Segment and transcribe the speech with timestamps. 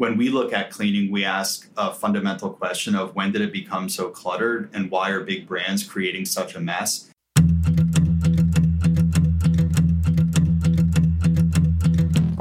[0.00, 3.86] when we look at cleaning, we ask a fundamental question of when did it become
[3.86, 7.10] so cluttered and why are big brands creating such a mess?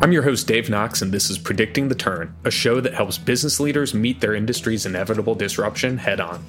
[0.02, 3.18] I'm your host, Dave Knox, and this is Predicting the Turn, a show that helps
[3.18, 6.42] business leaders meet their industry's inevitable disruption head on.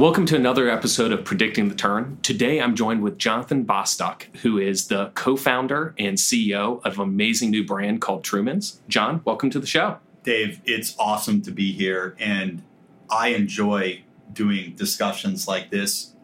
[0.00, 2.16] Welcome to another episode of Predicting the Turn.
[2.22, 7.02] Today I'm joined with Jonathan Bostock, who is the co founder and CEO of an
[7.02, 8.80] amazing new brand called Truman's.
[8.88, 9.98] John, welcome to the show.
[10.22, 12.16] Dave, it's awesome to be here.
[12.18, 12.62] And
[13.10, 14.00] I enjoy
[14.32, 16.14] doing discussions like this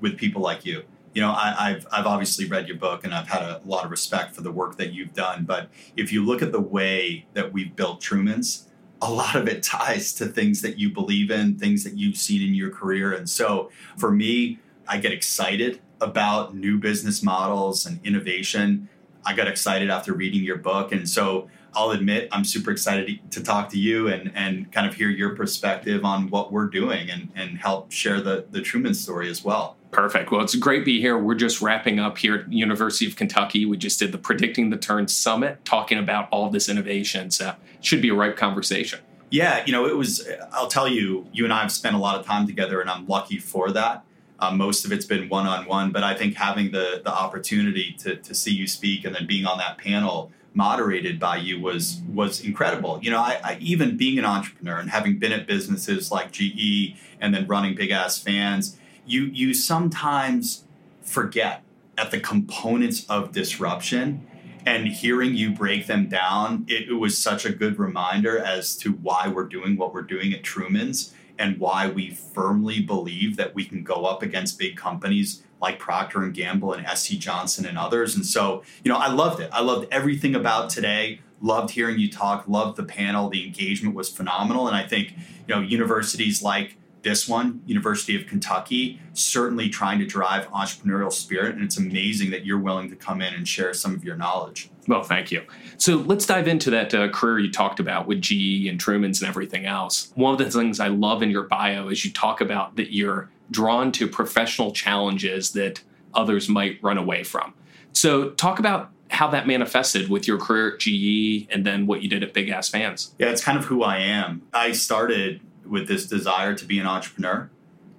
[0.00, 0.84] with people like you.
[1.12, 3.90] You know, I, have I've obviously read your book and I've had a lot of
[3.90, 5.42] respect for the work that you've done.
[5.44, 8.67] But if you look at the way that we've built Truman's,
[9.00, 12.42] a lot of it ties to things that you believe in, things that you've seen
[12.46, 13.12] in your career.
[13.12, 18.88] And so for me, I get excited about new business models and innovation.
[19.24, 20.92] I got excited after reading your book.
[20.92, 24.94] And so I'll admit I'm super excited to talk to you and, and kind of
[24.94, 29.28] hear your perspective on what we're doing and, and help share the, the Truman story
[29.28, 29.77] as well.
[29.90, 30.30] Perfect.
[30.30, 31.16] Well, it's great to be here.
[31.16, 33.64] We're just wrapping up here at University of Kentucky.
[33.64, 37.30] We just did the Predicting the Turn Summit, talking about all this innovation.
[37.30, 39.00] So it should be a ripe conversation.
[39.30, 40.26] Yeah, you know, it was.
[40.52, 43.06] I'll tell you, you and I have spent a lot of time together, and I'm
[43.06, 44.04] lucky for that.
[44.40, 47.94] Um, most of it's been one on one, but I think having the the opportunity
[48.00, 52.00] to to see you speak and then being on that panel moderated by you was
[52.08, 52.98] was incredible.
[53.02, 56.96] You know, I, I, even being an entrepreneur and having been at businesses like GE
[57.20, 58.77] and then running big ass fans,
[59.08, 60.64] you you sometimes
[61.02, 61.62] forget
[61.96, 64.26] at the components of disruption
[64.66, 68.92] and hearing you break them down it, it, was such a good reminder as to
[68.92, 73.64] why we're doing what we're doing at truman's and why we firmly believe that we
[73.64, 78.14] can go up against big companies like procter and gamble and sc johnson and others.
[78.14, 79.50] And so you know i loved it.
[79.52, 81.20] I loved everything about today.
[81.40, 82.48] Loved hearing you talk.
[82.48, 83.28] Loved the panel.
[83.28, 84.66] The engagement was phenomenal.
[84.66, 85.14] And i think
[85.46, 91.54] you know universities like this one, University of Kentucky, certainly trying to drive entrepreneurial spirit.
[91.54, 94.70] And it's amazing that you're willing to come in and share some of your knowledge.
[94.86, 95.42] Well, thank you.
[95.76, 99.28] So let's dive into that uh, career you talked about with GE and Truman's and
[99.28, 100.10] everything else.
[100.14, 103.30] One of the things I love in your bio is you talk about that you're
[103.50, 105.82] drawn to professional challenges that
[106.14, 107.54] others might run away from.
[107.92, 112.08] So, talk about how that manifested with your career at GE and then what you
[112.08, 113.14] did at Big Ass Fans.
[113.18, 114.42] Yeah, it's kind of who I am.
[114.52, 117.50] I started with this desire to be an entrepreneur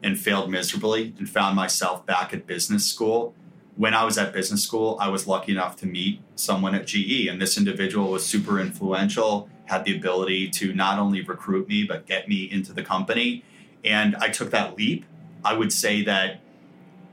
[0.01, 3.33] and failed miserably and found myself back at business school.
[3.75, 7.27] When I was at business school, I was lucky enough to meet someone at GE,
[7.27, 12.05] and this individual was super influential, had the ability to not only recruit me, but
[12.05, 13.43] get me into the company.
[13.85, 15.05] And I took that leap.
[15.45, 16.41] I would say that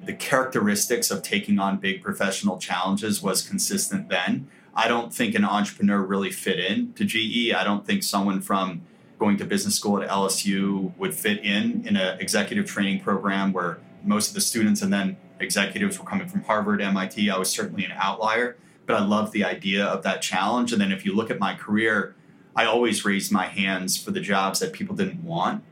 [0.04, 4.48] the characteristics of taking on big professional challenges was consistent then.
[4.74, 7.52] I don't think an entrepreneur really fit in to GE.
[7.52, 8.82] I don't think someone from
[9.18, 13.78] going to business school at LSU would fit in in an executive training program where
[14.04, 17.30] most of the students and then executives were coming from Harvard, MIT.
[17.30, 18.56] I was certainly an outlier,
[18.86, 20.72] but I loved the idea of that challenge.
[20.72, 22.14] And then if you look at my career,
[22.54, 25.62] I always raised my hands for the jobs that people didn't want.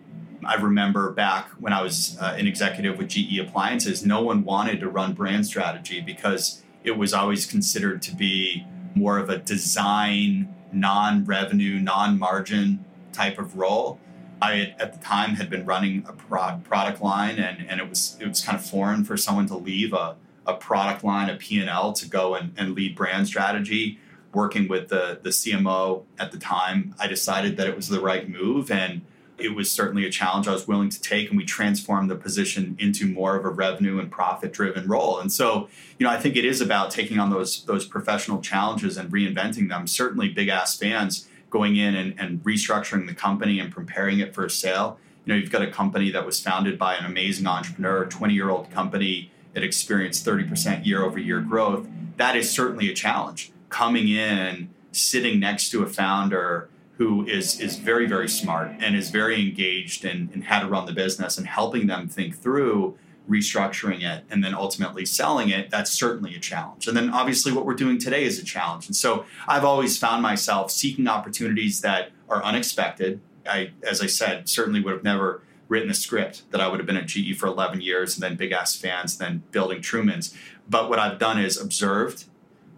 [0.45, 4.81] I remember back when I was uh, an executive with GE Appliances, no one wanted
[4.81, 10.55] to run brand strategy because it was always considered to be more of a design,
[10.71, 12.84] non revenue, non margin
[13.15, 13.99] type of role.
[14.43, 18.17] I at the time had been running a pro- product line, and, and it was
[18.21, 20.17] it was kind of foreign for someone to leave a,
[20.47, 23.99] a product line, a P&L, to go and, and lead brand strategy.
[24.33, 28.29] Working with the the CMO at the time, I decided that it was the right
[28.29, 29.03] move, and
[29.39, 32.77] it was certainly a challenge I was willing to take, and we transformed the position
[32.79, 35.19] into more of a revenue and profit driven role.
[35.19, 38.97] And so, you know, I think it is about taking on those those professional challenges
[38.97, 39.87] and reinventing them.
[39.87, 44.45] Certainly, big ass fans going in and, and restructuring the company and preparing it for
[44.45, 44.99] a sale.
[45.25, 48.51] You know, you've got a company that was founded by an amazing entrepreneur, 20 year
[48.51, 51.87] old company that experienced 30% year over year growth.
[52.17, 53.53] That is certainly a challenge.
[53.69, 59.11] Coming in, sitting next to a founder who is is very very smart and is
[59.11, 62.97] very engaged in, in how to run the business and helping them think through
[63.29, 66.87] restructuring it and then ultimately selling it, that's certainly a challenge.
[66.87, 68.87] And then obviously what we're doing today is a challenge.
[68.87, 73.21] And so I've always found myself seeking opportunities that are unexpected.
[73.47, 76.87] I, as I said, certainly would have never written a script that I would have
[76.87, 80.37] been at GE for 11 years and then big ass fans, and then building Truman's.
[80.69, 82.25] But what I've done is observed.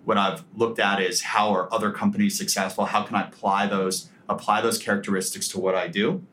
[0.04, 2.86] What I've looked at is how are other companies successful?
[2.86, 6.24] How can I apply those apply those characteristics to what I do?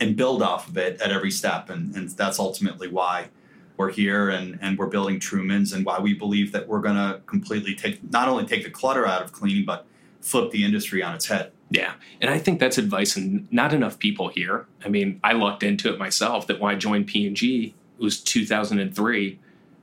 [0.00, 1.68] And build off of it at every step.
[1.68, 3.28] And, and that's ultimately why
[3.76, 7.20] we're hear and, and we're building Truman's and why we believe that we're going to
[7.26, 9.86] completely take, not only take the clutter out of cleaning, but
[10.20, 11.52] flip the industry on its head.
[11.70, 11.94] Yeah.
[12.20, 14.66] And I think that's advice and not enough people here.
[14.84, 19.38] I mean, I lucked into it myself that when I joined P&G, it was 2003.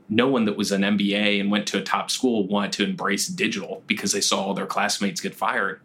[0.09, 3.27] No one that was an MBA and went to a top school wanted to embrace
[3.27, 5.81] digital because they saw all their classmates get fired.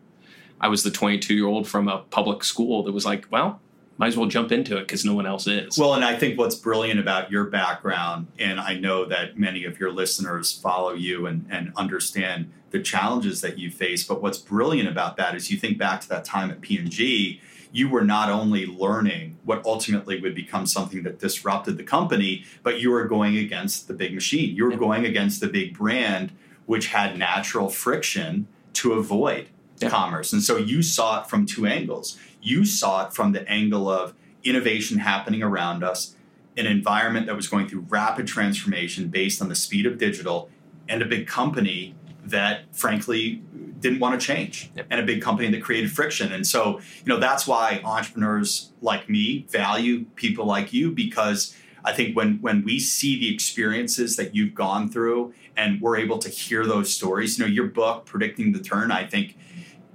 [0.61, 3.62] I was the 22 year old from a public school that was like, well,
[3.99, 5.79] might as well jump into it because no one else is.
[5.79, 9.79] Well, and I think what's brilliant about your background, and I know that many of
[9.79, 14.05] your listeners follow you and, and understand the challenges that you face.
[14.05, 17.41] But what's brilliant about that is you think back to that time at P&G,
[17.71, 22.81] you were not only learning what ultimately would become something that disrupted the company, but
[22.81, 24.55] you were going against the big machine.
[24.55, 26.33] You were going against the big brand,
[26.67, 29.49] which had natural friction to avoid
[29.79, 29.89] yeah.
[29.89, 30.33] commerce.
[30.33, 32.19] And so you saw it from two angles.
[32.43, 36.17] You saw it from the angle of innovation happening around us,
[36.57, 40.51] an environment that was going through rapid transformation based on the speed of digital,
[40.89, 41.95] and a big company
[42.25, 43.43] that frankly
[43.81, 44.87] didn't want to change yep.
[44.91, 49.09] and a big company that created friction and so you know that's why entrepreneurs like
[49.09, 54.35] me value people like you because i think when when we see the experiences that
[54.35, 58.53] you've gone through and we're able to hear those stories you know your book predicting
[58.53, 59.37] the turn i think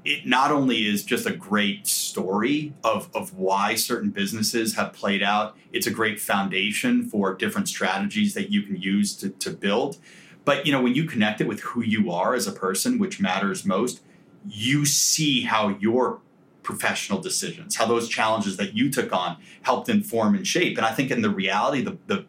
[0.07, 5.21] it not only is just a great story of, of why certain businesses have played
[5.21, 9.97] out, it's a great foundation for different strategies that you can use to, to build.
[10.45, 13.19] But you know, when you connect it with who you are as a person, which
[13.19, 14.01] matters most,
[14.47, 16.21] you see how your
[16.63, 20.77] professional decisions, how those challenges that you took on helped inform and shape.
[20.77, 22.25] And I think in the reality, the the,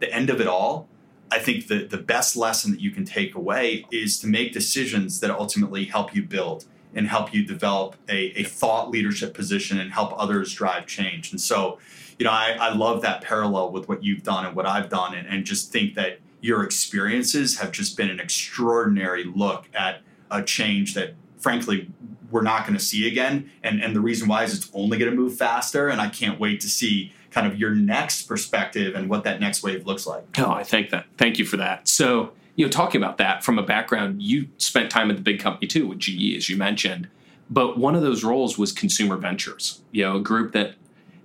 [0.00, 0.88] the end of it all,
[1.30, 5.20] I think the, the best lesson that you can take away is to make decisions
[5.20, 6.64] that ultimately help you build
[6.94, 11.30] and help you develop a, a thought leadership position and help others drive change.
[11.30, 11.78] And so,
[12.18, 15.14] you know, I, I love that parallel with what you've done and what I've done,
[15.14, 20.00] and, and just think that your experiences have just been an extraordinary look at
[20.30, 21.90] a change that, frankly,
[22.30, 23.50] we're not going to see again.
[23.62, 25.88] And, and the reason why is it's only going to move faster.
[25.88, 29.62] And I can't wait to see kind of your next perspective and what that next
[29.62, 30.24] wave looks like.
[30.38, 31.06] Oh, I thank that.
[31.16, 31.88] Thank you for that.
[31.88, 35.38] So, you know, talking about that from a background, you spent time at the big
[35.38, 37.08] company too with GE, as you mentioned.
[37.48, 40.74] But one of those roles was consumer ventures, you know, a group that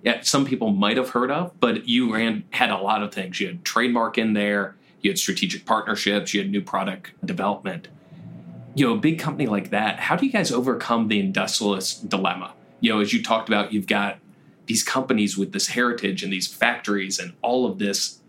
[0.03, 3.39] yeah, some people might have heard of, but you ran had a lot of things.
[3.39, 7.87] You had trademark in there, you had strategic partnerships, you had new product development.
[8.75, 12.53] You know, a big company like that, how do you guys overcome the industrialist dilemma?
[12.79, 14.19] You know, as you talked about, you've got
[14.67, 18.19] these companies with this heritage and these factories and all of this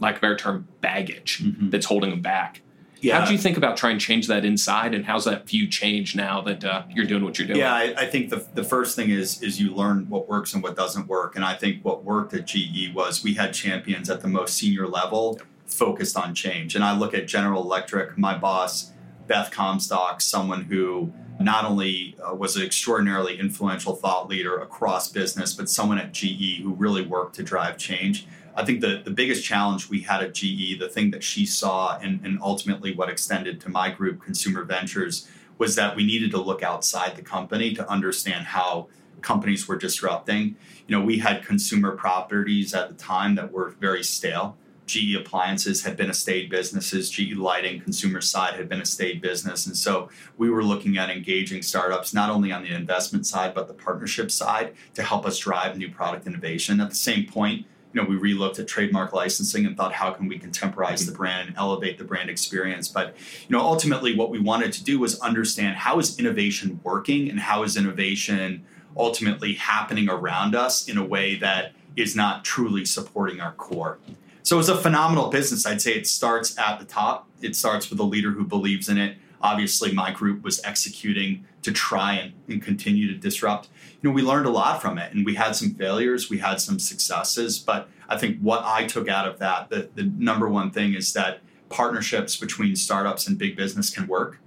[0.00, 1.70] lack of a better term, baggage mm-hmm.
[1.70, 2.60] that's holding them back.
[3.00, 3.20] Yeah.
[3.20, 6.16] How do you think about trying to change that inside, and how's that view change
[6.16, 7.58] now that uh, you're doing what you're doing?
[7.58, 10.62] Yeah, I, I, think the, the first thing is is you learn what works and
[10.62, 14.22] what doesn't work, and I think what worked at GE was we had champions at
[14.22, 16.74] the most senior level focused on change.
[16.74, 18.92] And I look at General Electric, my boss,
[19.26, 25.52] Beth Comstock, someone who not only uh, was an extraordinarily influential thought leader across business,
[25.52, 28.26] but someone at GE who really worked to drive change.
[28.56, 31.98] I think the, the biggest challenge we had at GE, the thing that she saw,
[31.98, 35.28] and, and ultimately what extended to my group, Consumer Ventures,
[35.58, 38.88] was that we needed to look outside the company to understand how
[39.22, 40.56] companies were disrupting.
[40.86, 44.56] You know, we had consumer properties at the time that were very stale.
[44.86, 49.22] GE Appliances had been a staid businesses, GE Lighting consumer side had been a staid
[49.22, 49.66] business.
[49.66, 53.66] And so we were looking at engaging startups not only on the investment side, but
[53.66, 56.80] the partnership side to help us drive new product innovation.
[56.80, 60.26] At the same point, you know, we relooked at trademark licensing and thought, how can
[60.26, 61.16] we contemporize the mm-hmm.
[61.16, 62.88] brand and elevate the brand experience?
[62.88, 63.14] But,
[63.48, 67.38] you know, ultimately what we wanted to do was understand how is innovation working and
[67.38, 73.40] how is innovation ultimately happening around us in a way that is not truly supporting
[73.40, 73.98] our core.
[74.42, 75.64] So it's a phenomenal business.
[75.64, 77.28] I'd say it starts at the top.
[77.40, 79.16] It starts with a leader who believes in it.
[79.40, 83.68] Obviously, my group was executing to try and, and continue to disrupt
[84.04, 86.78] know, we learned a lot from it and we had some failures, we had some
[86.78, 87.58] successes.
[87.58, 91.12] But I think what I took out of that, the, the number one thing is
[91.14, 94.38] that partnerships between startups and big business can work.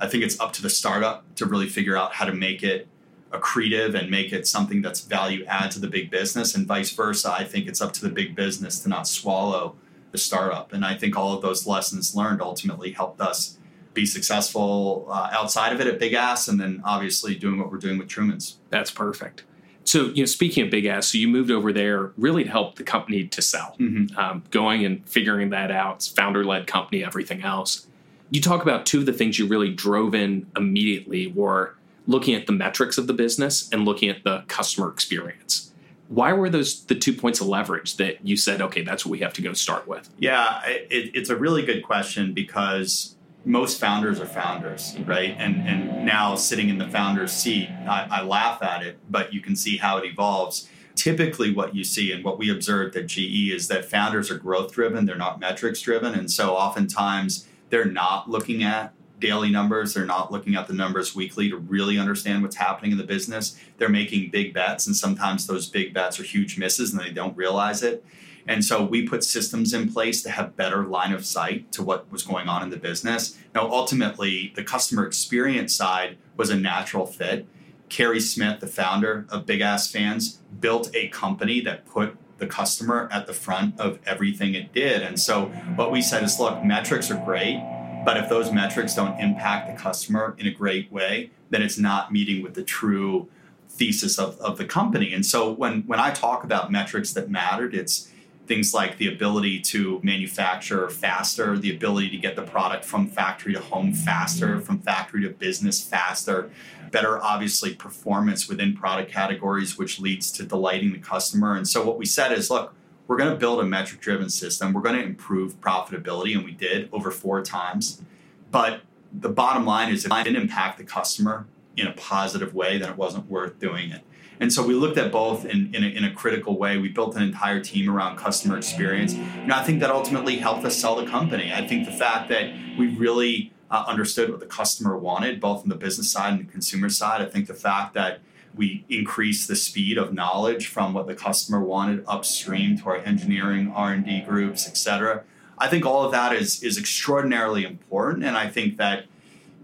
[0.00, 2.88] I think it's up to the startup to really figure out how to make it
[3.30, 7.32] accretive and make it something that's value add to the big business and vice versa.
[7.32, 9.76] I think it's up to the big business to not swallow
[10.12, 10.72] the startup.
[10.72, 13.58] And I think all of those lessons learned ultimately helped us
[13.94, 17.78] be successful uh, outside of it at Big Ass, and then obviously doing what we're
[17.78, 18.58] doing with Truman's.
[18.70, 19.44] That's perfect.
[19.84, 22.76] So, you know, speaking of Big Ass, so you moved over there really to help
[22.76, 24.18] the company to sell, mm-hmm.
[24.18, 25.96] um, going and figuring that out.
[25.96, 27.86] It's founder-led company, everything else.
[28.30, 32.46] You talk about two of the things you really drove in immediately were looking at
[32.46, 35.72] the metrics of the business and looking at the customer experience.
[36.08, 39.20] Why were those the two points of leverage that you said, okay, that's what we
[39.20, 40.08] have to go start with?
[40.18, 43.13] Yeah, it, it's a really good question because
[43.44, 45.34] most founders are founders, right?
[45.38, 49.40] And and now sitting in the founder's seat, I, I, laugh at it, but you
[49.40, 50.68] can see how it evolves.
[50.94, 54.72] Typically, what you see and what we observed at GE is that founders are growth
[54.72, 59.94] driven; they're not metrics driven, and so oftentimes they're not looking at daily numbers.
[59.94, 63.58] They're not looking at the numbers weekly to really understand what's happening in the business.
[63.78, 67.36] They're making big bets, and sometimes those big bets are huge misses, and they don't
[67.36, 68.04] realize it.
[68.46, 72.10] And so we put systems in place to have better line of sight to what
[72.10, 73.38] was going on in the business.
[73.54, 77.46] Now, ultimately, the customer experience side was a natural fit.
[77.88, 83.08] Carey Smith, the founder of Big Ass Fans, built a company that put the customer
[83.12, 85.02] at the front of everything it did.
[85.02, 85.46] And so
[85.76, 87.62] what we said is look, metrics are great,
[88.04, 92.12] but if those metrics don't impact the customer in a great way, then it's not
[92.12, 93.28] meeting with the true
[93.68, 95.12] thesis of, of the company.
[95.12, 98.10] And so when when I talk about metrics that mattered, it's
[98.46, 103.54] things like the ability to manufacture faster, the ability to get the product from factory
[103.54, 106.50] to home faster, from factory to business faster,
[106.90, 111.56] better, obviously, performance within product categories, which leads to delighting the customer.
[111.56, 112.74] And so, what we said is look,
[113.06, 116.52] we're going to build a metric driven system, we're going to improve profitability, and we
[116.52, 118.02] did over four times.
[118.50, 118.82] But
[119.12, 121.46] the bottom line is if it didn't impact the customer
[121.76, 124.02] in a positive way, then it wasn't worth doing it.
[124.40, 126.76] And so we looked at both in, in a, in, a, critical way.
[126.76, 129.14] We built an entire team around customer experience.
[129.14, 131.52] You know, I think that ultimately helped us sell the company.
[131.52, 135.68] I think the fact that we really uh, understood what the customer wanted, both on
[135.68, 137.22] the business side and the consumer side.
[137.22, 138.20] I think the fact that
[138.54, 143.72] we increased the speed of knowledge from what the customer wanted upstream to our engineering,
[143.74, 145.24] R&D groups, et cetera.
[145.58, 148.24] I think all of that is, is extraordinarily important.
[148.24, 149.06] And I think that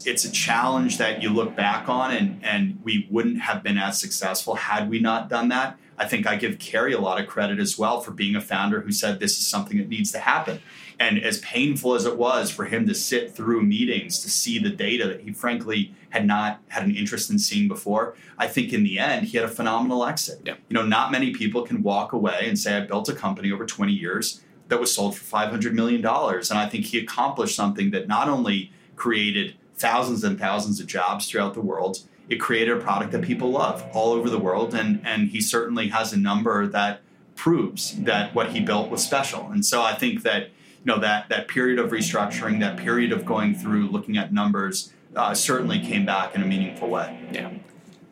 [0.04, 4.00] it's a challenge that you look back on and, and we wouldn't have been as
[4.00, 5.78] successful had we not done that.
[5.98, 8.80] I think I give Carey a lot of credit as well for being a founder
[8.80, 10.60] who said this is something that needs to happen.
[10.98, 14.70] And as painful as it was for him to sit through meetings to see the
[14.70, 18.82] data that he frankly had not had an interest in seeing before, I think in
[18.82, 20.40] the end he had a phenomenal exit.
[20.44, 20.54] Yeah.
[20.68, 23.66] You know, not many people can walk away and say I built a company over
[23.66, 27.90] 20 years that was sold for 500 million dollars and I think he accomplished something
[27.90, 32.00] that not only created thousands and thousands of jobs throughout the world.
[32.28, 35.88] It created a product that people love all over the world, and and he certainly
[35.88, 37.00] has a number that
[37.34, 39.50] proves that what he built was special.
[39.50, 43.24] And so I think that you know that that period of restructuring, that period of
[43.24, 47.28] going through looking at numbers, uh, certainly came back in a meaningful way.
[47.32, 47.50] Yeah.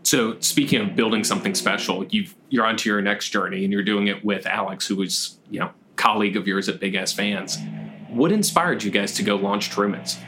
[0.03, 4.09] So speaking of building something special, you've you're onto your next journey, and you're doing
[4.09, 7.59] it with Alex, who was you know colleague of yours at Big Ass Fans.
[8.09, 10.19] What inspired you guys to go launch Truman's?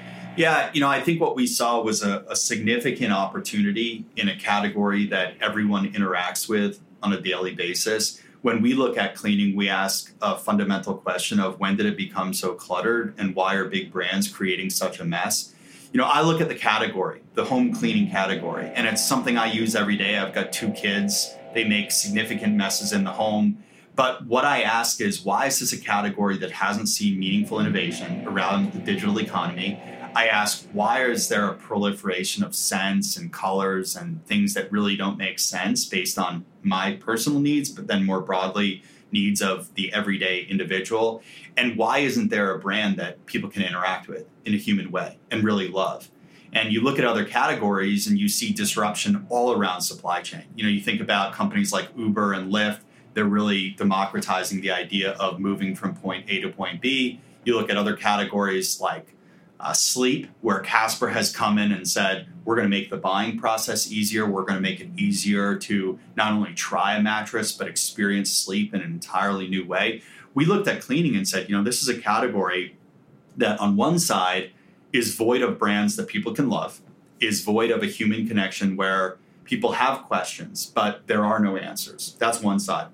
[0.40, 4.34] Yeah, you know, I think what we saw was a, a, significant opportunity in a
[4.34, 8.22] category that everyone interacts with on a daily basis.
[8.40, 12.32] When we look at cleaning, we ask a fundamental question of when did it become
[12.32, 15.54] so cluttered and why are big brands creating such a mess?
[15.92, 19.52] You know, I look at the category, the home cleaning category, and it's something I
[19.52, 20.16] use every day.
[20.16, 23.62] I've got two kids, they make significant messes in the home.
[23.94, 28.26] But what I ask is why is this a category that hasn't seen meaningful innovation
[28.26, 29.78] around the digital economy?
[30.14, 34.96] I ask, why is there a proliferation of scents and colors and things that really
[34.96, 39.92] don't make sense based on my personal needs, but then more broadly, needs of the
[39.92, 41.22] everyday individual?
[41.56, 45.18] And why isn't there a brand that people can interact with in a human way
[45.30, 46.10] and really love?
[46.52, 50.44] And you look at other categories and you see disruption all around supply chain.
[50.56, 52.80] You know, you think about companies like Uber and Lyft,
[53.14, 57.20] they're really democratizing the idea of moving from point A to point B.
[57.44, 59.14] You look at other categories like
[59.60, 63.38] uh, sleep, where Casper has come in and said, we're going to make the buying
[63.38, 64.26] process easier.
[64.26, 68.74] We're going to make it easier to not only try a mattress, but experience sleep
[68.74, 70.02] in an entirely new way.
[70.34, 72.76] We looked at cleaning and said, you know, this is a category
[73.36, 74.52] that on one side
[74.92, 76.80] is void of brands that people can love,
[77.20, 82.16] is void of a human connection where people have questions, but there are no answers.
[82.18, 82.88] That's one side.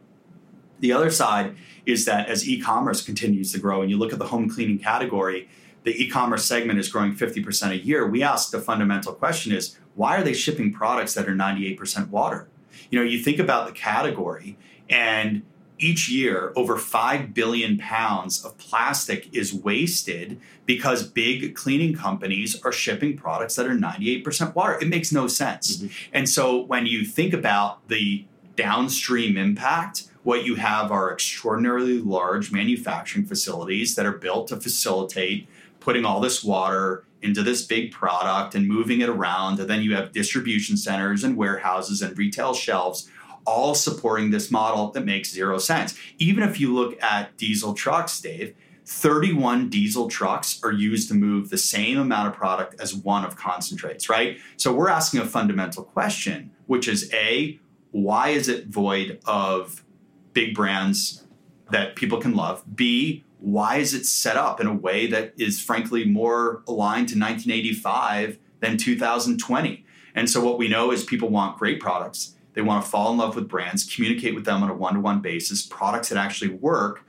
[0.81, 1.57] The other side
[1.87, 4.79] is that as e commerce continues to grow, and you look at the home cleaning
[4.79, 5.49] category,
[5.87, 10.17] the e-commerce segment is growing 50% a year, we ask the fundamental question is why
[10.17, 12.49] are they shipping products that are 98% water?
[12.91, 14.59] You know, you think about the category
[14.91, 15.43] and
[15.79, 22.73] each year over 5 billion pounds of plastic is wasted because big cleaning companies are
[22.73, 24.77] shipping products that are 98% water.
[24.83, 25.77] It makes no sense.
[25.77, 26.11] Mm-hmm.
[26.13, 28.25] And so when you think about the
[28.57, 35.49] downstream impact, what you have are extraordinarily large manufacturing facilities that are built to facilitate
[35.87, 39.61] putting all this water into this big product and moving it around.
[39.61, 43.09] And then you have distribution centers and warehouses and retail shelves
[43.45, 45.97] all supporting this model that makes zero sense.
[46.19, 51.51] Even if you look at diesel trucks, Dave, 31 diesel trucks are used to move
[51.51, 54.39] the same amount of product as one of concentrates, right?
[54.57, 57.61] So we're asking a fundamental question, which is A,
[57.93, 59.85] why is it void of
[60.33, 61.25] big brands
[61.71, 62.65] that people can love?
[62.75, 67.19] B, why is it set up in a way that is frankly more aligned to
[67.19, 69.85] 1985 than 2020?
[70.15, 72.35] And so what we know is people want great products.
[72.55, 75.01] They want to fall in love with brands, communicate with them on a one to
[75.01, 77.05] one basis, products that actually work,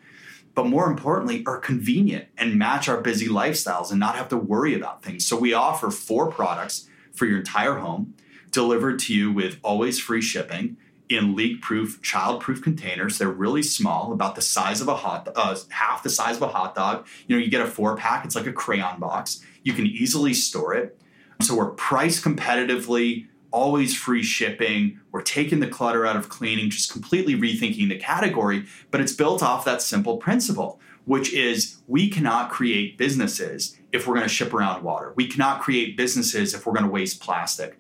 [0.54, 4.74] but more importantly, are convenient and match our busy lifestyles and not have to worry
[4.74, 5.26] about things.
[5.26, 8.16] So we offer four products for your entire home
[8.52, 10.78] delivered to you with always free shipping
[11.10, 13.18] in leak-proof, child-proof containers.
[13.18, 16.48] They're really small, about the size of a hot, uh, half the size of a
[16.48, 17.08] hot dog.
[17.28, 18.26] You know, you get a four-pack.
[18.26, 19.44] It's like a crayon box.
[19.64, 21.00] You can easily store it.
[21.42, 25.00] So we're priced competitively, always free shipping.
[25.12, 28.66] We're taking the clutter out of cleaning, just completely rethinking the category.
[28.92, 34.16] But it's built off that simple principle, which is we cannot create businesses if we're
[34.16, 35.14] going to ship around water.
[35.16, 37.80] We cannot create businesses if we're going to waste plastic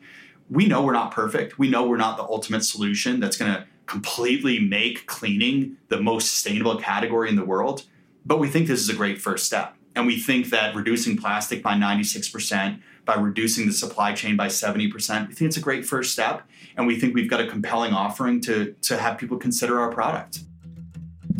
[0.49, 1.59] we know we're not perfect.
[1.59, 6.29] We know we're not the ultimate solution that's going to completely make cleaning the most
[6.29, 7.83] sustainable category in the world.
[8.25, 9.75] But we think this is a great first step.
[9.95, 15.29] And we think that reducing plastic by 96%, by reducing the supply chain by 70%,
[15.29, 16.43] we think it's a great first step.
[16.75, 20.41] And we think we've got a compelling offering to, to have people consider our product.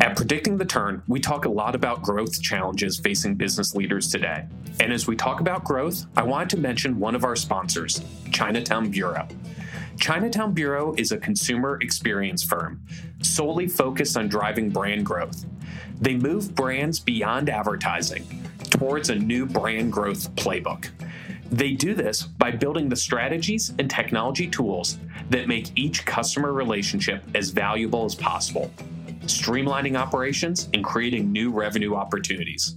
[0.00, 4.46] At Predicting the Turn, we talk a lot about growth challenges facing business leaders today.
[4.78, 8.00] And as we talk about growth, I wanted to mention one of our sponsors,
[8.30, 9.26] Chinatown Bureau.
[9.98, 12.80] Chinatown Bureau is a consumer experience firm
[13.22, 15.44] solely focused on driving brand growth.
[16.00, 18.24] They move brands beyond advertising
[18.70, 20.90] towards a new brand growth playbook.
[21.50, 24.98] They do this by building the strategies and technology tools
[25.30, 28.70] that make each customer relationship as valuable as possible
[29.28, 32.76] streamlining operations, and creating new revenue opportunities.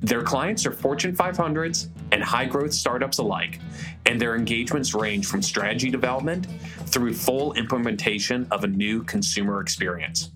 [0.00, 3.60] Their clients are Fortune 500s and high growth startups alike,
[4.06, 6.46] and their engagements range from strategy development
[6.86, 10.32] through full implementation of a new consumer experience.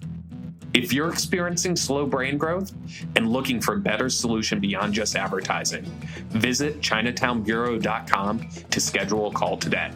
[0.75, 2.73] If you're experiencing slow brand growth
[3.15, 5.85] and looking for a better solution beyond just advertising,
[6.31, 9.93] visit ChinatownBureau.com to schedule a call today.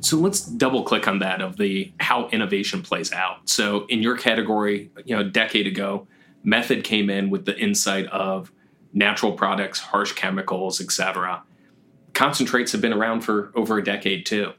[0.00, 3.48] So let's double click on that of the how innovation plays out.
[3.48, 6.06] So in your category, you know, a decade ago,
[6.42, 8.50] Method came in with the insight of
[8.92, 11.42] natural products, harsh chemicals, etc.
[12.14, 14.52] Concentrates have been around for over a decade too.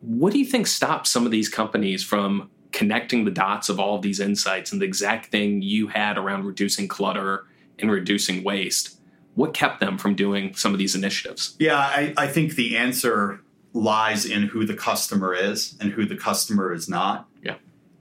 [0.00, 3.96] What do you think stops some of these companies from connecting the dots of all
[3.96, 7.46] of these insights and the exact thing you had around reducing clutter
[7.78, 9.00] and reducing waste?
[9.34, 11.56] What kept them from doing some of these initiatives?
[11.58, 13.40] Yeah, I, I think the answer
[13.74, 17.28] lies in who the customer is and who the customer is not.
[17.42, 17.56] Yeah.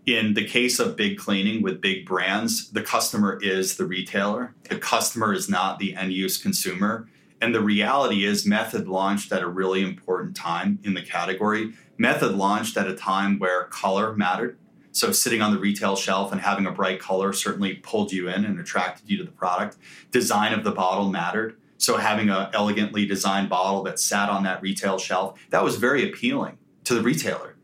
[0.06, 4.54] In the case of big cleaning with big brands, the customer is the retailer.
[4.70, 7.10] The customer is not the end use consumer.
[7.42, 11.74] And the reality is, Method launched at a really important time in the category.
[11.98, 14.58] Method launched at a time where color mattered.
[14.92, 18.46] So, sitting on the retail shelf and having a bright color certainly pulled you in
[18.46, 19.76] and attracted you to the product.
[20.12, 21.58] Design of the bottle mattered.
[21.84, 26.10] So having an elegantly designed bottle that sat on that retail shelf, that was very
[26.10, 27.58] appealing to the retailer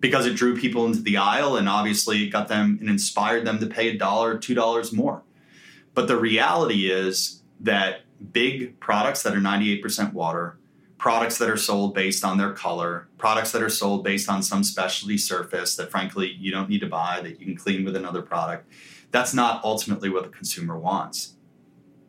[0.00, 3.66] because it drew people into the aisle and obviously got them and inspired them to
[3.66, 5.22] pay a dollar, two dollars more.
[5.92, 10.56] But the reality is that big products that are 98% water,
[10.96, 14.64] products that are sold based on their color, products that are sold based on some
[14.64, 18.22] specialty surface that frankly you don't need to buy that you can clean with another
[18.22, 18.72] product,
[19.10, 21.34] that's not ultimately what the consumer wants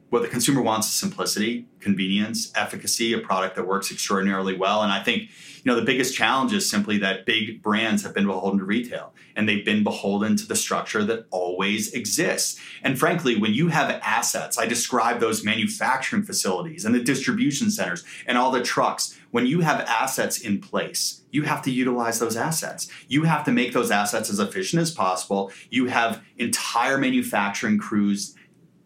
[0.09, 4.81] what the consumer wants is simplicity, convenience, efficacy, a product that works extraordinarily well.
[4.81, 8.25] And I think, you know, the biggest challenge is simply that big brands have been
[8.25, 12.59] beholden to retail and they've been beholden to the structure that always exists.
[12.83, 18.03] And frankly, when you have assets, I describe those manufacturing facilities and the distribution centers
[18.25, 19.17] and all the trucks.
[19.31, 22.89] When you have assets in place, you have to utilize those assets.
[23.07, 25.51] You have to make those assets as efficient as possible.
[25.69, 28.35] You have entire manufacturing crews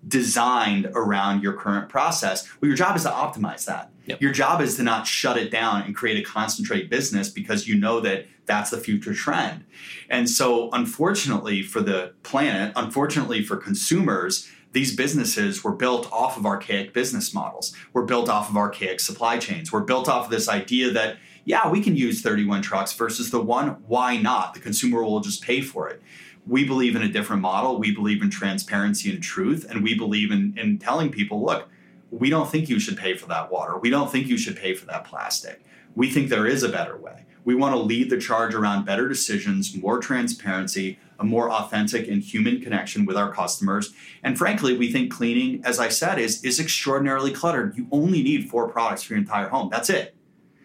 [0.08, 2.48] designed around your current process.
[2.60, 3.92] Well, your job is to optimize that.
[4.06, 4.22] Yep.
[4.22, 7.76] Your job is to not shut it down and create a concentrate business because you
[7.76, 9.64] know that that's the future trend.
[10.10, 16.46] And so, unfortunately for the planet, unfortunately for consumers, these businesses were built off of
[16.46, 17.74] archaic business models.
[17.94, 19.72] We're built off of archaic supply chains.
[19.72, 23.40] We're built off of this idea that, yeah, we can use 31 trucks versus the
[23.40, 23.70] one.
[23.88, 24.54] Why not?
[24.54, 26.02] The consumer will just pay for it
[26.46, 27.80] we believe in a different model.
[27.80, 29.66] We believe in transparency and truth.
[29.70, 31.70] And we believe in, in telling people, look,
[32.12, 33.78] we don't think you should pay for that water.
[33.78, 35.64] We don't think you should pay for that plastic.
[35.96, 37.26] We think there is a better way.
[37.46, 42.22] We want to lead the charge around better decisions, more transparency, a more authentic and
[42.22, 43.94] human connection with our customers.
[44.24, 47.78] And frankly, we think cleaning, as I said, is, is extraordinarily cluttered.
[47.78, 49.70] You only need four products for your entire home.
[49.70, 50.16] That's it.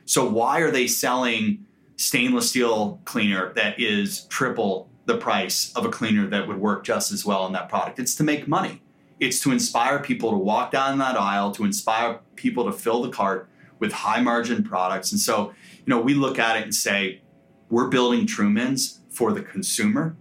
[0.05, 5.89] So why are they selling stainless steel cleaner that is triple the price of a
[5.89, 7.99] cleaner that would work just as well in that product?
[7.99, 8.83] It's to make money.
[9.19, 13.09] It's to inspire people to walk down that aisle, to inspire people to fill the
[13.09, 15.11] cart with high margin products.
[15.11, 17.23] And so, you know, we look at it and say,
[17.71, 20.15] we're building Trumans for the consumer.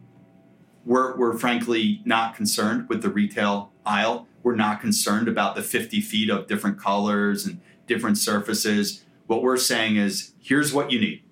[0.85, 4.27] We're, we're frankly not concerned with the retail aisle.
[4.41, 9.03] We're not concerned about the 50 feet of different colors and different surfaces.
[9.25, 11.23] What we're saying is here's what you need.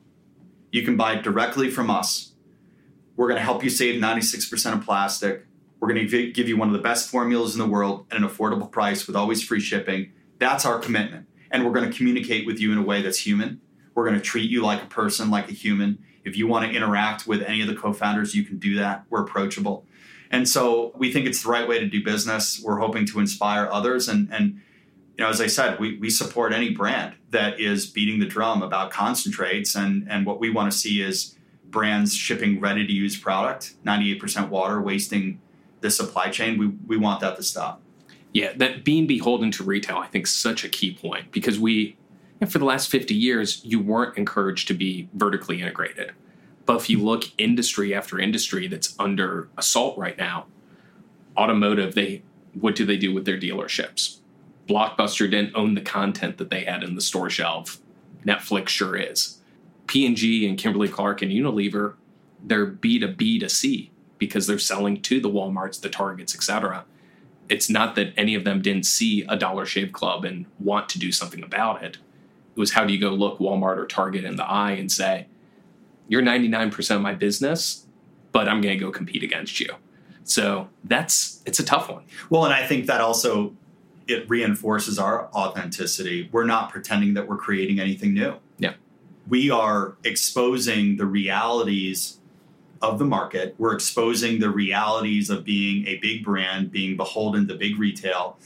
[0.71, 2.33] You can buy directly from us.
[3.15, 5.45] We're going to help you save 96% of plastic.
[5.79, 8.27] We're going to give you one of the best formulas in the world at an
[8.27, 10.11] affordable price with always free shipping.
[10.39, 11.27] That's our commitment.
[11.51, 13.61] And we're going to communicate with you in a way that's human.
[13.93, 16.03] We're going to treat you like a person, like a human.
[16.25, 19.05] If you want to interact with any of the co founders, you can do that.
[19.09, 19.85] We're approachable.
[20.31, 22.61] And so we think it's the right way to do business.
[22.61, 24.09] We're hoping to inspire others.
[24.09, 24.59] And, and
[25.17, 28.61] you know, as I said, we, we support any brand that is beating the drum
[28.61, 29.75] about concentrates.
[29.75, 31.37] And, and what we want to see is
[31.75, 35.41] brands shipping ready to use product, 98% water, wasting
[35.81, 36.57] the supply chain.
[36.57, 37.81] We, we want that to stop.
[38.31, 41.97] Yeah, that being beholden to retail, I think, is such a key point because we,
[42.47, 46.13] for the last 50 years, you weren't encouraged to be vertically integrated.
[46.65, 50.45] But if you look industry after industry that's under assault right now,
[51.37, 54.19] automotive, they what do they do with their dealerships?
[54.65, 57.81] Blockbuster didn't own the content that they had in the store shelf.
[58.25, 59.41] Netflix sure is.
[59.87, 61.95] P&G and Kimberly Clark and Unilever,
[62.43, 66.85] they're B2B to C because they're selling to the Walmarts, the Targets, etc.
[67.49, 70.99] It's not that any of them didn't see a Dollar Shave Club and want to
[70.99, 71.97] do something about it.
[72.55, 75.27] It was how do you go look Walmart or Target in the eye and say,
[76.07, 77.85] "You're 99% of my business,
[78.31, 79.75] but I'm going to go compete against you."
[80.23, 82.03] So that's it's a tough one.
[82.29, 83.55] Well, and I think that also
[84.07, 86.29] it reinforces our authenticity.
[86.31, 88.35] We're not pretending that we're creating anything new.
[88.57, 88.73] Yeah.
[89.27, 92.19] We are exposing the realities
[92.81, 93.55] of the market.
[93.57, 98.37] We're exposing the realities of being a big brand, being beholden to big retail,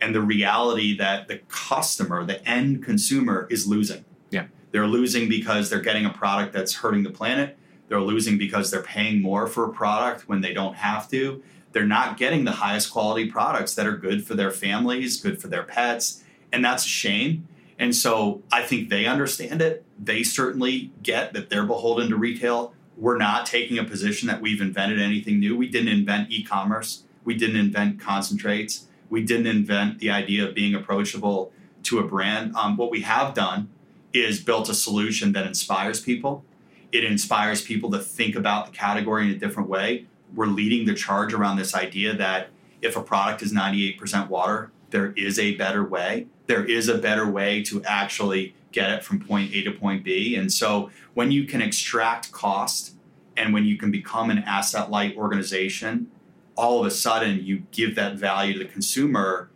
[0.00, 4.04] and the reality that the customer, the end consumer, is losing.
[4.30, 4.46] Yeah.
[4.70, 7.56] They're losing because they're getting a product that's hurting the planet.
[7.88, 11.42] They're losing because they're paying more for a product when they don't have to.
[11.72, 15.48] They're not getting the highest quality products that are good for their families, good for
[15.48, 16.22] their pets.
[16.52, 17.48] And that's a shame.
[17.78, 19.84] And so I think they understand it.
[19.98, 24.60] They certainly get that they're beholden to retail we're not taking a position that we've
[24.60, 25.56] invented anything new.
[25.56, 30.54] We didn't invent e commerce, we didn't invent concentrates, we didn't invent the idea of
[30.54, 31.52] being approachable
[31.84, 32.56] to a brand.
[32.56, 33.70] Um, what we have done
[34.12, 36.44] is built a solution that inspires people.
[36.90, 40.06] It inspires people to think about the category in a different way.
[40.34, 42.48] We're leading the charge around this idea that
[42.82, 46.26] if a product is 98% water, there is a better way.
[46.46, 50.34] There is a better way to actually get it from point A to point B.
[50.36, 52.94] And so when you can extract cost
[53.36, 56.10] and when you can become an asset light organization,
[56.56, 59.50] all of a sudden you give that value to the consumer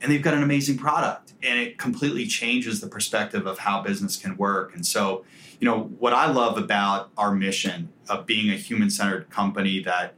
[0.00, 4.16] and they've got an amazing product and it completely changes the perspective of how business
[4.16, 4.74] can work.
[4.74, 5.24] And so,
[5.60, 10.14] you know, what I love about our mission of being a human centered company that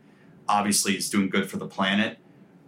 [0.49, 2.19] obviously is doing good for the planet,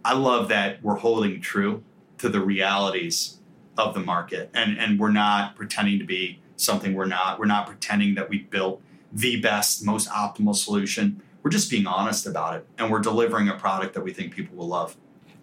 [0.05, 1.83] I love that we're holding true
[2.17, 3.37] to the realities
[3.77, 7.39] of the market and and we're not pretending to be something we're not.
[7.39, 11.21] We're not pretending that we built the best most optimal solution.
[11.41, 14.57] We're just being honest about it and we're delivering a product that we think people
[14.57, 14.95] will love.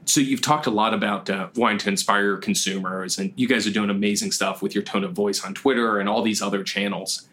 [0.07, 3.71] So you've talked a lot about uh, wanting to inspire consumers and you guys are
[3.71, 7.29] doing amazing stuff with your tone of voice on twitter and all these other channels.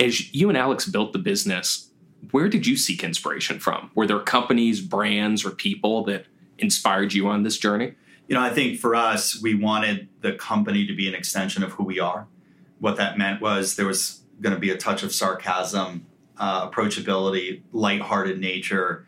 [0.00, 1.88] As you and alex built the business
[2.30, 3.90] where did you seek inspiration from?
[3.94, 6.26] Were there companies brands or people that
[6.58, 7.94] inspired you on this journey
[8.28, 11.72] you know, I think for us, we wanted the company to be an extension of
[11.72, 12.28] who we are.
[12.78, 17.62] What that meant was there was going to be a touch of sarcasm, uh, approachability,
[17.72, 19.06] lighthearted nature.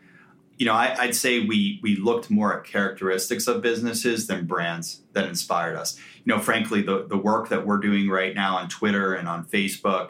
[0.57, 5.01] You know, I, would say we we looked more at characteristics of businesses than brands
[5.13, 5.97] that inspired us.
[6.25, 9.45] You know, frankly, the the work that we're doing right now on Twitter and on
[9.45, 10.09] Facebook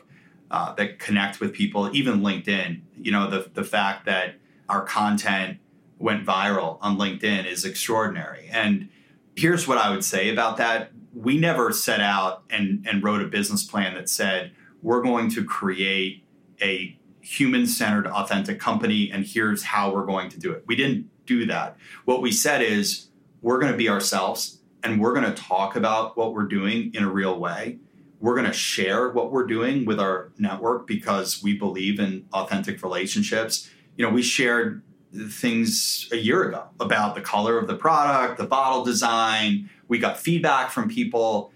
[0.50, 2.82] uh, that connect with people, even LinkedIn.
[2.98, 4.36] You know, the the fact that
[4.70, 5.60] our content
[6.02, 8.90] went viral on LinkedIn is extraordinary, and
[9.36, 10.92] here's what I would say about that.
[11.14, 15.44] We never set out and, and wrote a business plan that said, we're going to
[15.44, 16.24] create
[16.62, 20.64] a human centered, authentic company, and here's how we're going to do it.
[20.68, 21.78] We didn't do that.
[22.06, 23.08] What we said is,
[23.42, 27.04] we're going to be ourselves and we're going to talk about what we're doing in
[27.04, 27.80] a real way.
[28.22, 32.82] we're going to share what we're doing with our network because we believe in authentic
[32.84, 33.70] relationships.
[33.98, 34.84] You know, we shared
[35.14, 39.70] things a year ago about the color of the product, the bottle design.
[39.88, 41.52] We got feedback from people.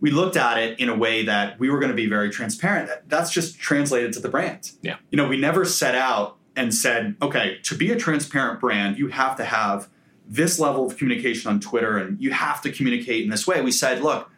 [0.00, 2.90] We looked at it in a way that we were going to be very transparent.
[3.08, 4.72] That's just translated to the brand.
[4.82, 4.96] Yeah.
[5.10, 9.08] You know, we never set out and said, okay, to be a transparent brand, you
[9.08, 9.88] have to have
[10.26, 13.60] this level of communication on Twitter and you have to communicate in this way.
[13.60, 14.30] We said, look,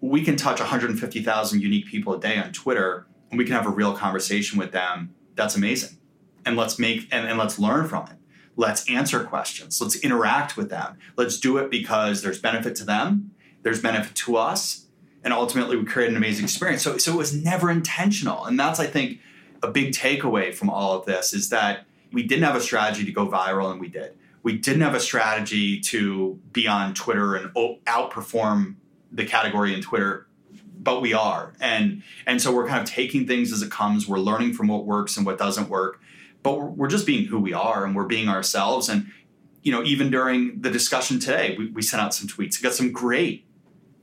[0.00, 3.70] we can touch 150,000 unique people a day on Twitter and we can have a
[3.70, 5.14] real conversation with them.
[5.34, 5.98] That's amazing.
[6.46, 8.16] And let's make and, and let's learn from it.
[8.56, 9.80] Let's answer questions.
[9.80, 10.96] Let's interact with them.
[11.16, 13.32] Let's do it because there's benefit to them,
[13.62, 14.86] there's benefit to us,
[15.22, 16.82] and ultimately we create an amazing experience.
[16.82, 18.44] So, so it was never intentional.
[18.44, 19.18] And that's, I think,
[19.62, 23.12] a big takeaway from all of this is that we didn't have a strategy to
[23.12, 24.16] go viral and we did.
[24.42, 28.76] We didn't have a strategy to be on Twitter and outperform
[29.10, 30.28] the category in Twitter,
[30.78, 31.52] but we are.
[31.60, 34.06] And and so we're kind of taking things as it comes.
[34.06, 36.00] We're learning from what works and what doesn't work,
[36.46, 38.88] but we're, just being who we are and we're being ourselves.
[38.88, 39.10] And
[39.64, 42.60] you know, even during the discussion today, we, we sent out some tweets.
[42.60, 43.44] We got some great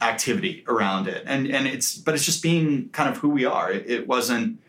[0.02, 3.72] activity around it, and and it's but it's just being kind of who we are.
[3.72, 4.60] It, it wasn't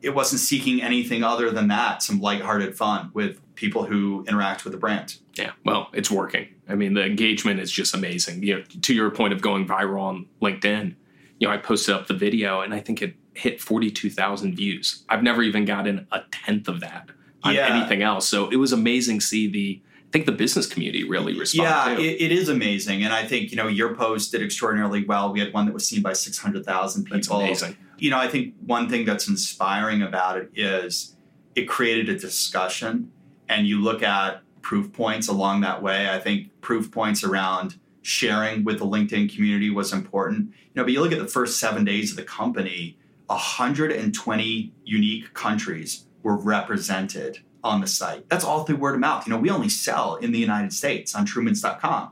[0.00, 4.72] it wasn't seeking anything other than that, some lighthearted fun with people who interact with
[4.72, 5.16] the brand.
[5.34, 6.46] Yeah, well, it's working.
[6.68, 8.44] I mean, the engagement is just amazing.
[8.44, 10.94] You know, to your point of going viral on LinkedIn,
[11.40, 15.04] you know, I posted up the video and I think it hit 42,000 views.
[15.08, 17.10] I've never even gotten a tenth of that
[17.42, 17.74] on yeah.
[17.74, 18.28] anything else.
[18.28, 22.02] So it was amazing to see the I think the business community really responded.
[22.02, 25.32] Yeah, it, it is amazing, and I think you know your post did extraordinarily well.
[25.32, 27.16] We had one that was seen by six hundred thousand people.
[27.16, 27.28] That's
[27.62, 27.78] amazing.
[27.96, 31.16] You know, I think one thing that's inspiring about it is
[31.54, 33.10] it created a discussion,
[33.48, 36.10] and you look at proof points along that way.
[36.10, 40.48] I think proof points around sharing with the LinkedIn community was important.
[40.48, 42.98] You know, but you look at the first seven days of the company,
[43.32, 48.28] 120 unique countries were represented on the site.
[48.28, 49.26] That's all through word of mouth.
[49.26, 52.10] You know, we only sell in the United States on Trumans.com.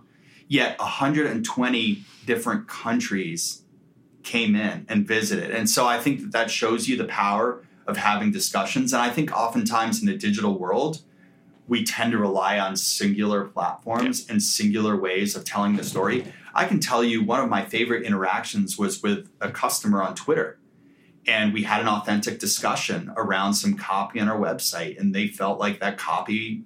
[0.48, 3.62] Yet 120 different countries
[4.22, 5.50] came in and visited.
[5.50, 8.92] And so I think that that shows you the power of having discussions.
[8.92, 11.02] And I think oftentimes in the digital world,
[11.66, 14.33] we tend to rely on singular platforms yeah.
[14.33, 16.24] and singular ways of telling the story.
[16.52, 20.59] I can tell you one of my favorite interactions was with a customer on Twitter
[21.26, 25.59] and we had an authentic discussion around some copy on our website and they felt
[25.59, 26.64] like that copy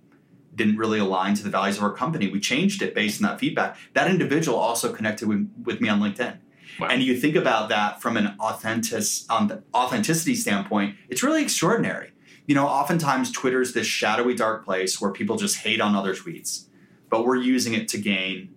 [0.55, 2.29] didn't really align to the values of our company.
[2.29, 3.77] We changed it based on that feedback.
[3.95, 6.38] That individual also connected with, with me on linkedin.
[6.81, 6.88] Wow.
[6.88, 11.43] and you think about that from an authentic on um, the authenticity standpoint it's really
[11.43, 12.11] extraordinary.
[12.47, 16.67] You know oftentimes twitter's this shadowy dark place where people just hate on other tweets
[17.11, 18.55] but we're using it to gain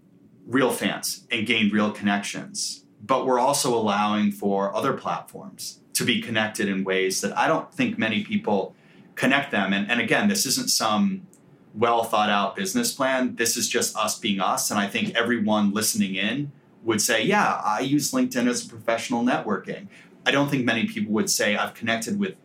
[0.47, 2.85] real fans and gain real connections.
[2.99, 7.73] But we're also allowing for other platforms to be connected in ways that I don't
[7.73, 8.75] think many people
[9.15, 9.73] connect them.
[9.73, 11.25] And, and again, this isn't some
[11.73, 13.35] well thought out business plan.
[13.35, 14.69] This is just us being us.
[14.69, 16.51] And I think everyone listening in
[16.83, 19.87] would say, yeah, I use LinkedIn as a professional networking.
[20.25, 22.35] I don't think many people would say I've connected with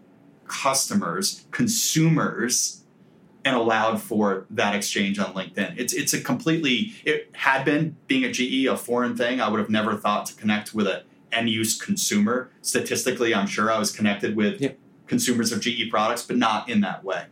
[0.47, 2.83] customers, consumers
[3.45, 5.75] and allowed for that exchange on LinkedIn.
[5.77, 9.41] It's it's a completely it had been being a GE a foreign thing.
[9.41, 12.51] I would have never thought to connect with an end use consumer.
[12.63, 14.73] Statistically, I'm sure I was connected with yeah.
[15.07, 17.25] consumers of GE products, but not in that way.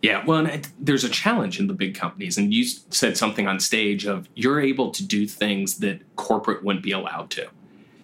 [0.00, 3.58] Yeah, well, and there's a challenge in the big companies, and you said something on
[3.58, 7.48] stage of you're able to do things that corporate wouldn't be allowed to.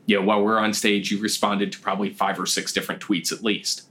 [0.07, 3.33] You know, while we're on stage, you responded to probably five or six different tweets
[3.33, 3.89] at least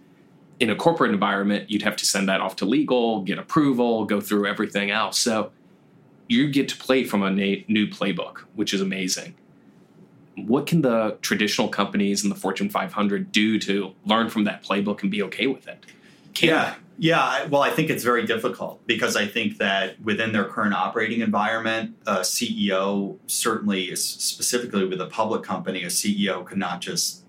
[0.60, 4.22] in a corporate environment, you'd have to send that off to legal, get approval, go
[4.22, 5.20] through everything else.
[5.20, 5.52] So
[6.28, 9.36] you get to play from a na- new playbook, which is amazing.
[10.36, 15.02] What can the traditional companies in the Fortune 500 do to learn from that playbook
[15.02, 15.86] and be okay with it?
[16.34, 17.46] Can yeah, yeah.
[17.46, 21.96] Well, I think it's very difficult because I think that within their current operating environment,
[22.08, 27.24] a CEO certainly specifically with a public company, a CEO could not just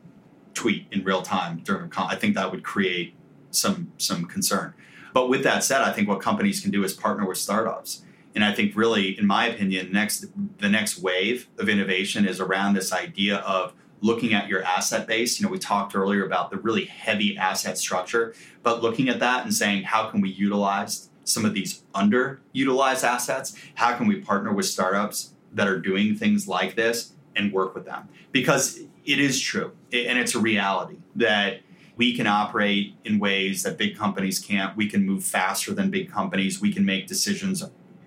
[0.55, 3.15] tweet in real time during a con- I think that would create
[3.51, 4.75] some some concern.
[5.13, 8.03] But with that said, I think what companies can do is partner with startups.
[8.35, 10.27] And I think really, in my opinion, next
[10.59, 15.39] the next wave of innovation is around this idea of looking at your asset base.
[15.39, 19.45] You know, we talked earlier about the really heavy asset structure, but looking at that
[19.45, 23.57] and saying, how can we utilize some of these underutilized assets?
[23.77, 27.87] How can we partner with startups that are doing things like this and work with
[27.87, 28.09] them?
[28.33, 31.61] Because it is true, and it's a reality that
[31.97, 34.77] we can operate in ways that big companies can't.
[34.77, 36.61] We can move faster than big companies.
[36.61, 37.63] We can make decisions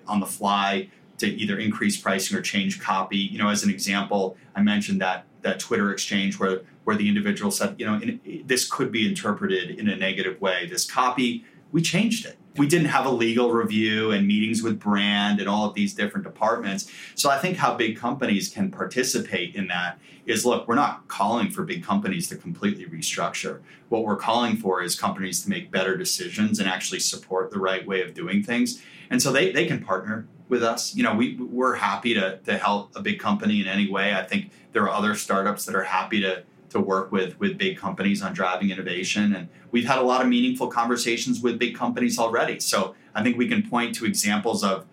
[0.07, 3.17] on the fly to either increase pricing or change copy.
[3.17, 7.51] You know, as an example, I mentioned that that Twitter exchange where where the individual
[7.51, 10.67] said, you know, in, this could be interpreted in a negative way.
[10.67, 12.37] This copy, we changed it.
[12.55, 16.25] We didn't have a legal review and meetings with brand and all of these different
[16.25, 16.91] departments.
[17.13, 21.51] So I think how big companies can participate in that is look, we're not calling
[21.51, 23.61] for big companies to completely restructure.
[23.89, 27.85] What we're calling for is companies to make better decisions and actually support the right
[27.87, 28.81] way of doing things.
[29.09, 30.95] And so they, they can partner with us.
[30.95, 34.13] You know, we we're happy to to help a big company in any way.
[34.13, 37.77] I think there are other startups that are happy to to work with with big
[37.77, 39.33] companies on driving innovation.
[39.33, 42.59] And we've had a lot of meaningful conversations with big companies already.
[42.59, 44.85] So i think we can point to examples of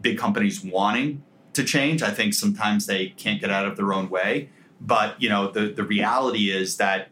[0.00, 2.02] big companies wanting to change.
[2.02, 4.50] I think sometimes they can't get out of their own way.
[4.80, 7.08] But you know the the reality is that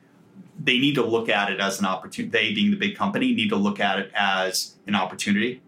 [0.59, 3.51] they need to look at it as an opportunity they being the big company need
[3.51, 5.61] to look at it as an opportunity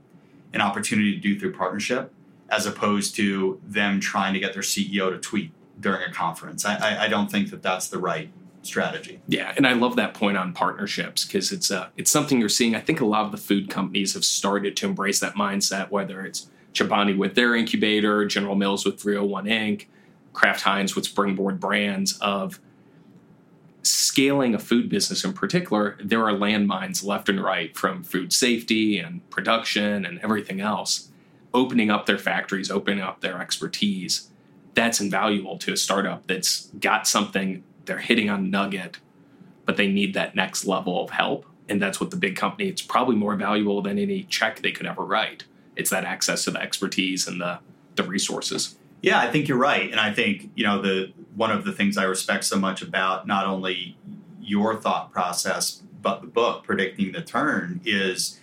[0.55, 2.13] an opportunity to do through partnership
[2.49, 6.64] as opposed to them trying to get their ceo to tweet during a conference.
[6.64, 8.31] I, I, don't think that that's the right
[8.62, 9.21] strategy.
[9.29, 12.75] Yeah, and I love that point on partnerships because it's uh, it's something you're seeing.
[12.75, 16.23] I think a lot of the food companies have started to embrace that mindset, whether
[16.23, 19.87] it's Chobani with their incubator, General Mills with 301 Inc.,
[20.33, 22.61] Kraft Heinz with Springboard Brands of
[23.83, 28.99] scaling a food business in particular, there are landmines left and right from food safety
[28.99, 31.09] and production and everything else.
[31.55, 34.29] Opening up their factories, opening up their expertise
[34.79, 38.99] that's invaluable to a startup that's got something they're hitting on nugget,
[39.64, 41.45] but they need that next level of help.
[41.69, 44.87] And that's what the big company, it's probably more valuable than any check they could
[44.87, 45.45] ever write.
[45.75, 47.59] It's that access to the expertise and the,
[47.97, 48.77] the resources.
[49.03, 49.91] Yeah, I think you're right.
[49.91, 53.27] And I think, you know, the one of the things I respect so much about
[53.27, 53.97] not only
[54.41, 58.38] your thought process, but the book, Predicting the Turn, is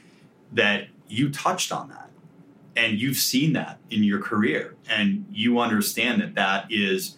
[0.52, 2.05] that you touched on that
[2.76, 7.18] and you've seen that in your career and you understand that that is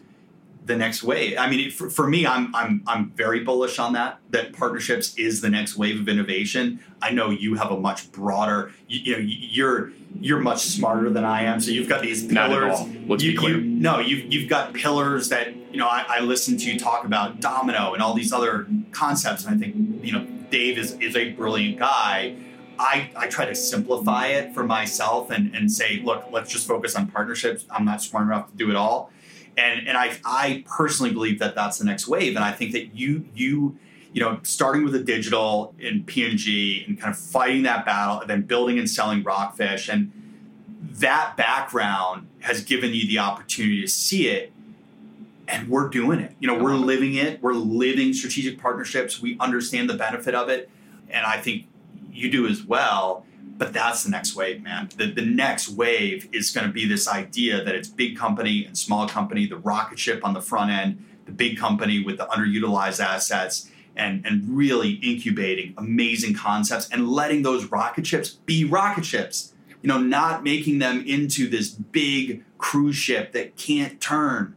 [0.66, 1.38] the next wave.
[1.38, 5.42] I mean for, for me I'm, I'm i'm very bullish on that that partnerships is
[5.42, 6.80] the next wave of innovation.
[7.02, 11.24] I know you have a much broader you, you know you're you're much smarter than
[11.24, 12.80] i am so you've got these pillars.
[13.08, 13.58] Let's you, be clear.
[13.58, 17.06] You, no you've, you've got pillars that you know I, I listen to you talk
[17.06, 21.16] about domino and all these other concepts and i think you know dave is, is
[21.16, 22.36] a brilliant guy
[22.80, 26.96] I, I try to simplify it for myself and, and say, look, let's just focus
[26.96, 27.66] on partnerships.
[27.70, 29.12] I'm not smart enough to do it all.
[29.58, 32.36] And, and I, I personally believe that that's the next wave.
[32.36, 33.78] And I think that you, you,
[34.14, 35.74] you know, starting with the digital
[36.06, 40.12] P&G and kind of fighting that battle and then building and selling Rockfish and
[40.84, 44.52] that background has given you the opportunity to see it
[45.48, 46.36] and we're doing it.
[46.40, 46.86] You know, we're uh-huh.
[46.86, 47.42] living it.
[47.42, 49.22] We're living strategic partnerships.
[49.22, 50.70] We understand the benefit of it.
[51.10, 51.68] And I think
[52.12, 53.26] you do as well.
[53.58, 54.90] But that's the next wave, man.
[54.96, 58.78] The, the next wave is going to be this idea that it's big company and
[58.78, 63.04] small company, the rocket ship on the front end, the big company with the underutilized
[63.04, 69.54] assets, and, and really incubating amazing concepts and letting those rocket ships be rocket ships.
[69.82, 74.56] You know, not making them into this big cruise ship that can't turn.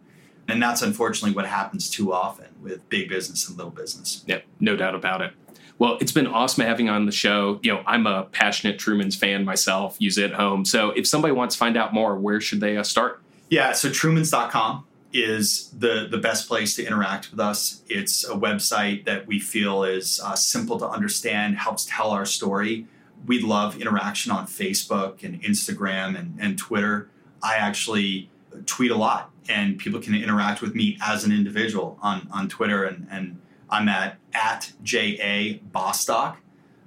[0.49, 4.25] And that's unfortunately what happens too often with big business and little business.
[4.27, 5.33] Yep, no doubt about it.
[5.81, 7.59] Well, it's been awesome having on the show.
[7.63, 10.67] You know, I'm a passionate Truman's fan myself, use it at home.
[10.67, 13.23] So if somebody wants to find out more, where should they uh, start?
[13.49, 17.81] Yeah, so Trumans.com is the, the best place to interact with us.
[17.89, 22.87] It's a website that we feel is uh, simple to understand, helps tell our story.
[23.25, 27.09] We love interaction on Facebook and Instagram and, and Twitter.
[27.43, 28.29] I actually
[28.67, 32.85] tweet a lot, and people can interact with me as an individual on, on Twitter
[32.85, 33.40] and, and
[33.71, 36.39] I'm at at ja bostock.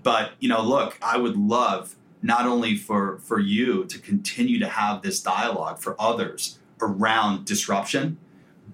[0.03, 4.67] But you know, look, I would love not only for for you to continue to
[4.67, 8.17] have this dialogue for others around disruption,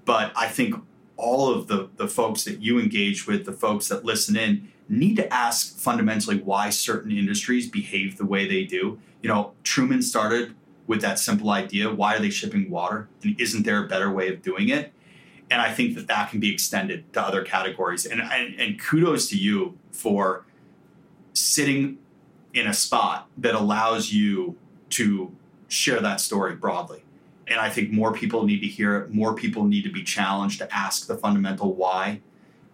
[0.06, 0.76] but I think
[1.17, 5.15] all of the the folks that you engage with, the folks that listen in, need
[5.17, 9.00] to ask fundamentally why certain industries behave the way they do.
[9.22, 10.56] You know, Truman started
[10.88, 13.08] with that simple idea: why are they shipping water?
[13.24, 14.93] And isn't there a better way of doing it?
[15.52, 18.06] And I think that that can be extended to other categories.
[18.06, 20.46] And, and, and kudos to you for
[21.34, 21.98] sitting
[22.54, 24.56] in a spot that allows you
[24.90, 25.32] to
[25.68, 27.04] share that story broadly.
[27.48, 29.12] And I think more people need to hear it.
[29.12, 32.21] More people need to be challenged to ask the fundamental why.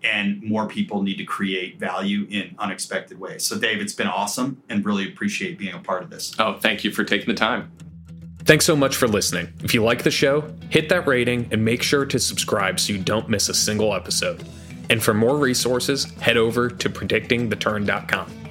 [0.04, 3.44] And more people need to create value in unexpected ways.
[3.44, 6.36] So, Dave, it's been awesome and really appreciate being a part of this.
[6.38, 7.72] Oh, thank you for taking the time.
[8.46, 9.52] Thanks so much for listening.
[9.64, 13.00] If you like the show, hit that rating and make sure to subscribe so you
[13.00, 14.48] don't miss a single episode.
[14.92, 18.45] And for more resources, head over to predictingtheturn.com.